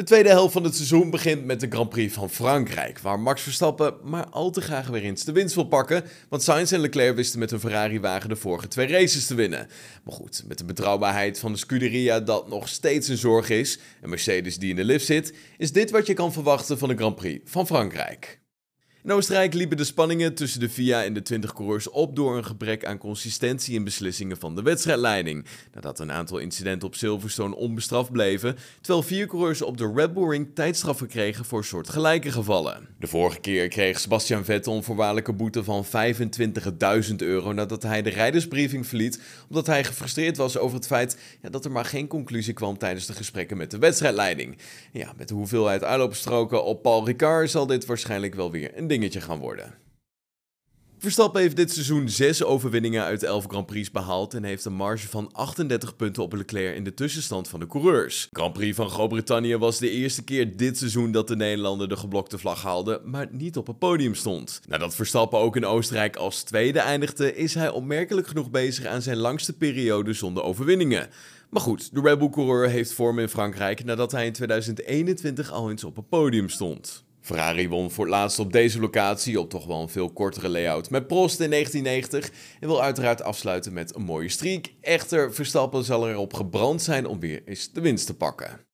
[0.00, 3.42] De tweede helft van het seizoen begint met de Grand Prix van Frankrijk, waar Max
[3.42, 7.16] Verstappen maar al te graag weer eens de winst wil pakken, want Sainz en Leclerc
[7.16, 9.68] wisten met hun Ferrari-wagen de vorige twee races te winnen.
[10.04, 14.08] Maar goed, met de betrouwbaarheid van de Scuderia dat nog steeds een zorg is, en
[14.08, 17.16] Mercedes die in de lift zit, is dit wat je kan verwachten van de Grand
[17.16, 18.39] Prix van Frankrijk.
[19.04, 22.44] In Oostenrijk liepen de spanningen tussen de FIA en de 20 coureurs op door een
[22.44, 25.44] gebrek aan consistentie in beslissingen van de wedstrijdleiding.
[25.74, 30.28] Nadat een aantal incidenten op Silverstone onbestraft bleven, terwijl vier coureurs op de Red Bull
[30.28, 32.88] Ring tijdstraffen kregen voor soortgelijke gevallen.
[32.98, 38.10] De vorige keer kreeg Sebastian Vettel een voorwaardelijke boete van 25.000 euro nadat hij de
[38.10, 42.54] rijdersbriefing verliet, omdat hij gefrustreerd was over het feit ja, dat er maar geen conclusie
[42.54, 44.58] kwam tijdens de gesprekken met de wedstrijdleiding.
[44.92, 49.20] Ja, met de hoeveelheid uitloopstroken op Paul Ricard zal dit waarschijnlijk wel weer een dingetje
[49.20, 49.74] gaan worden.
[50.98, 55.08] Verstappen heeft dit seizoen 6 overwinningen uit 11 Grand Prix behaald en heeft een marge
[55.08, 58.28] van 38 punten op Leclerc in de tussenstand van de coureurs.
[58.32, 62.38] Grand Prix van Groot-Brittannië was de eerste keer dit seizoen dat de Nederlander de geblokte
[62.38, 64.60] vlag haalde, maar niet op het podium stond.
[64.68, 69.16] Nadat Verstappen ook in Oostenrijk als tweede eindigde, is hij opmerkelijk genoeg bezig aan zijn
[69.16, 71.08] langste periode zonder overwinningen.
[71.50, 75.70] Maar goed, de Red Bull coureur heeft vorm in Frankrijk nadat hij in 2021 al
[75.70, 77.04] eens op het podium stond.
[77.20, 80.90] Ferrari won voor het laatst op deze locatie op toch wel een veel kortere layout
[80.90, 84.72] met Prost in 1990 en wil uiteraard afsluiten met een mooie streak.
[84.80, 88.69] Echter, Verstappen zal erop gebrand zijn om weer eens de winst te pakken.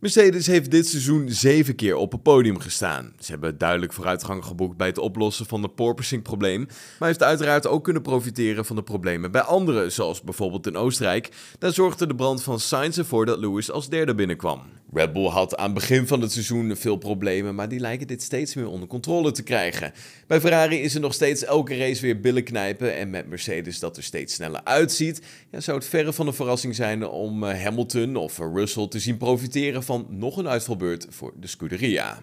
[0.00, 3.12] Mercedes heeft dit seizoen zeven keer op het podium gestaan.
[3.18, 6.66] Ze hebben duidelijk vooruitgang geboekt bij het oplossen van het porpoising-probleem,
[6.98, 11.28] maar heeft uiteraard ook kunnen profiteren van de problemen bij anderen, zoals bijvoorbeeld in Oostenrijk.
[11.58, 14.62] Daar zorgde de brand van Sainz ervoor dat Lewis als derde binnenkwam.
[14.92, 18.22] Red Bull had aan het begin van het seizoen veel problemen, maar die lijken dit
[18.22, 19.92] steeds meer onder controle te krijgen.
[20.26, 23.96] Bij Ferrari is er nog steeds elke race weer billen knijpen en met Mercedes dat
[23.96, 28.16] er steeds sneller uitziet, ja, zou het verre van een verrassing zijn om eh, Hamilton
[28.16, 32.22] of Russell te zien profiteren van nog een uitvalbeurt voor de Scuderia.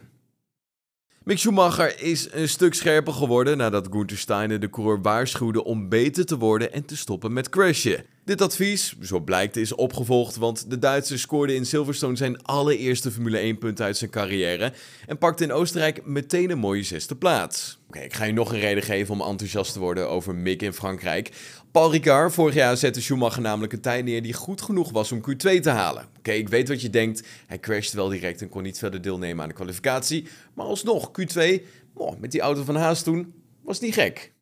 [1.23, 6.25] Mick Schumacher is een stuk scherper geworden nadat Gunther Steiner de coureur waarschuwde om beter
[6.25, 8.05] te worden en te stoppen met crashen.
[8.25, 13.37] Dit advies, zo blijkt, is opgevolgd, want de Duitser scoorde in Silverstone zijn allereerste Formule
[13.37, 14.73] 1 punt uit zijn carrière
[15.07, 17.79] en pakte in Oostenrijk meteen een mooie zesde plaats.
[17.87, 20.73] Oké, ik ga je nog een reden geven om enthousiast te worden over Mick in
[20.73, 21.31] Frankrijk.
[21.71, 25.21] Paul Ricard, vorig jaar zette Schumacher namelijk een tijd neer die goed genoeg was om
[25.31, 26.07] Q2 te halen.
[26.17, 29.43] Oké, ik weet wat je denkt, hij crashte wel direct en kon niet verder deelnemen
[29.43, 31.61] aan de kwalificatie, maar alsnog, Q2,
[31.93, 34.32] oh, met die auto van Haas toen, was niet gek.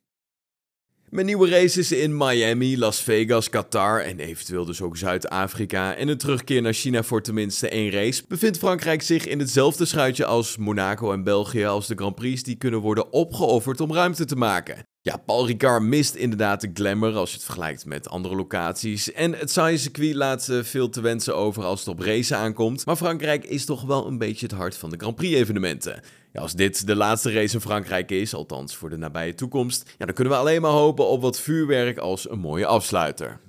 [1.12, 6.18] Met nieuwe races in Miami, Las Vegas, Qatar en eventueel dus ook Zuid-Afrika en een
[6.18, 11.12] terugkeer naar China voor tenminste één race, bevindt Frankrijk zich in hetzelfde schuitje als Monaco
[11.12, 14.86] en België als de Grand Prix die kunnen worden opgeofferd om ruimte te maken.
[15.04, 19.12] Ja, Paul Ricard mist inderdaad de glamour als je het vergelijkt met andere locaties.
[19.12, 22.86] En het saaie circuit laat eh, veel te wensen over als het op racen aankomt.
[22.86, 26.02] Maar Frankrijk is toch wel een beetje het hart van de Grand Prix evenementen.
[26.32, 30.04] Ja, als dit de laatste race in Frankrijk is, althans voor de nabije toekomst, ja,
[30.04, 33.40] dan kunnen we alleen maar hopen op wat vuurwerk als een mooie afsluiter.